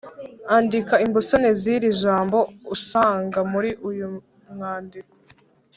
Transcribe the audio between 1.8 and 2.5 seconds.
jambo,